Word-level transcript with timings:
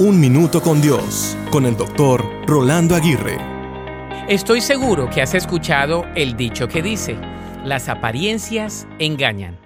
Un 0.00 0.20
Minuto 0.20 0.62
con 0.62 0.80
Dios, 0.80 1.36
con 1.50 1.66
el 1.66 1.76
doctor 1.76 2.24
Rolando 2.46 2.94
Aguirre. 2.94 3.36
Estoy 4.28 4.60
seguro 4.60 5.10
que 5.10 5.20
has 5.20 5.34
escuchado 5.34 6.04
el 6.14 6.36
dicho 6.36 6.68
que 6.68 6.82
dice, 6.82 7.16
las 7.64 7.88
apariencias 7.88 8.86
engañan. 9.00 9.58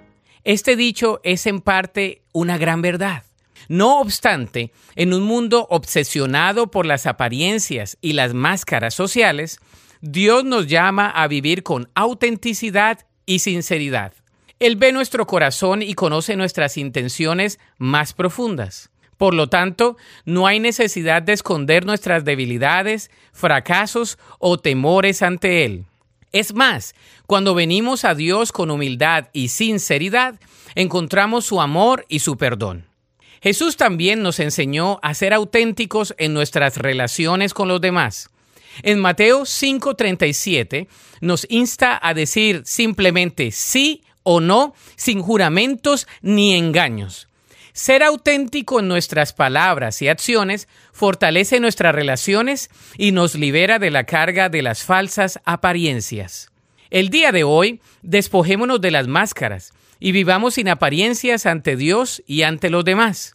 Este 0.43 0.75
dicho 0.75 1.21
es 1.23 1.45
en 1.45 1.61
parte 1.61 2.23
una 2.31 2.57
gran 2.57 2.81
verdad. 2.81 3.21
No 3.67 3.99
obstante, 3.99 4.71
en 4.95 5.13
un 5.13 5.21
mundo 5.21 5.67
obsesionado 5.69 6.71
por 6.71 6.87
las 6.87 7.05
apariencias 7.05 7.99
y 8.01 8.13
las 8.13 8.33
máscaras 8.33 8.95
sociales, 8.95 9.59
Dios 10.01 10.43
nos 10.43 10.65
llama 10.65 11.11
a 11.11 11.27
vivir 11.27 11.61
con 11.61 11.91
autenticidad 11.93 13.05
y 13.27 13.37
sinceridad. 13.37 14.13
Él 14.57 14.77
ve 14.77 14.93
nuestro 14.93 15.27
corazón 15.27 15.83
y 15.83 15.93
conoce 15.93 16.35
nuestras 16.35 16.77
intenciones 16.77 17.59
más 17.77 18.13
profundas. 18.13 18.89
Por 19.23 19.35
lo 19.35 19.47
tanto, 19.47 19.95
no 20.25 20.47
hay 20.47 20.59
necesidad 20.59 21.21
de 21.21 21.31
esconder 21.31 21.85
nuestras 21.85 22.25
debilidades, 22.25 23.09
fracasos 23.31 24.17
o 24.37 24.57
temores 24.57 25.21
ante 25.21 25.63
Él. 25.63 25.85
Es 26.33 26.53
más, 26.53 26.93
cuando 27.25 27.55
venimos 27.55 28.03
a 28.03 28.15
Dios 28.15 28.51
con 28.51 28.69
humildad 28.69 29.29
y 29.31 29.47
sinceridad, 29.47 30.41
encontramos 30.75 31.45
su 31.45 31.61
amor 31.61 32.05
y 32.09 32.19
su 32.19 32.35
perdón. 32.35 32.85
Jesús 33.41 33.77
también 33.77 34.23
nos 34.23 34.41
enseñó 34.41 34.99
a 35.01 35.13
ser 35.13 35.33
auténticos 35.33 36.13
en 36.17 36.33
nuestras 36.33 36.75
relaciones 36.75 37.53
con 37.53 37.69
los 37.69 37.79
demás. 37.79 38.29
En 38.81 38.99
Mateo 38.99 39.45
5:37 39.45 40.89
nos 41.21 41.47
insta 41.49 41.97
a 42.03 42.13
decir 42.13 42.63
simplemente 42.65 43.51
sí 43.51 44.03
o 44.23 44.41
no, 44.41 44.73
sin 44.97 45.21
juramentos 45.21 46.09
ni 46.21 46.57
engaños. 46.57 47.29
Ser 47.73 48.03
auténtico 48.03 48.79
en 48.79 48.87
nuestras 48.87 49.33
palabras 49.33 49.99
y 50.03 50.07
acciones 50.07 50.67
fortalece 50.91 51.59
nuestras 51.59 51.95
relaciones 51.95 52.69
y 52.99 53.11
nos 53.11 53.33
libera 53.33 53.79
de 53.79 53.89
la 53.89 54.03
carga 54.03 54.47
de 54.49 54.61
las 54.61 54.83
falsas 54.83 55.39
apariencias. 55.43 56.51
El 56.91 57.09
día 57.09 57.31
de 57.31 57.43
hoy, 57.43 57.81
despojémonos 58.03 58.79
de 58.79 58.91
las 58.91 59.07
máscaras 59.07 59.73
y 59.99 60.11
vivamos 60.11 60.53
sin 60.53 60.69
apariencias 60.69 61.47
ante 61.47 61.75
Dios 61.75 62.21
y 62.27 62.43
ante 62.43 62.69
los 62.69 62.85
demás. 62.85 63.33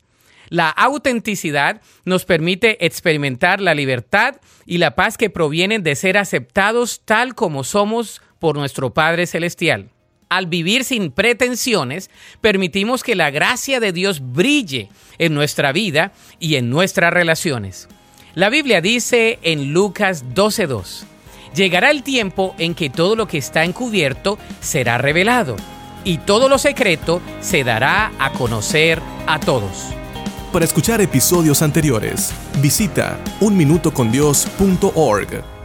La 0.50 0.70
autenticidad 0.70 1.82
nos 2.04 2.24
permite 2.24 2.86
experimentar 2.86 3.60
la 3.60 3.74
libertad 3.74 4.36
y 4.66 4.78
la 4.78 4.94
paz 4.94 5.18
que 5.18 5.30
provienen 5.30 5.82
de 5.82 5.96
ser 5.96 6.16
aceptados 6.16 7.02
tal 7.04 7.34
como 7.34 7.64
somos 7.64 8.22
por 8.38 8.56
nuestro 8.56 8.94
Padre 8.94 9.26
Celestial 9.26 9.90
al 10.28 10.46
vivir 10.46 10.84
sin 10.84 11.10
pretensiones, 11.10 12.10
permitimos 12.40 13.02
que 13.02 13.14
la 13.14 13.30
gracia 13.30 13.80
de 13.80 13.92
Dios 13.92 14.20
brille 14.20 14.88
en 15.18 15.34
nuestra 15.34 15.72
vida 15.72 16.12
y 16.38 16.56
en 16.56 16.70
nuestras 16.70 17.12
relaciones. 17.12 17.88
La 18.34 18.50
Biblia 18.50 18.80
dice 18.80 19.38
en 19.42 19.72
Lucas 19.72 20.24
12:2, 20.34 21.04
llegará 21.54 21.90
el 21.90 22.02
tiempo 22.02 22.54
en 22.58 22.74
que 22.74 22.90
todo 22.90 23.16
lo 23.16 23.26
que 23.26 23.38
está 23.38 23.64
encubierto 23.64 24.38
será 24.60 24.98
revelado 24.98 25.56
y 26.04 26.18
todo 26.18 26.48
lo 26.48 26.58
secreto 26.58 27.20
se 27.40 27.64
dará 27.64 28.12
a 28.18 28.32
conocer 28.32 29.00
a 29.26 29.40
todos. 29.40 29.86
Para 30.52 30.64
escuchar 30.64 31.00
episodios 31.00 31.62
anteriores, 31.62 32.32
visita 32.62 33.18
unminutocondios.org. 33.40 35.57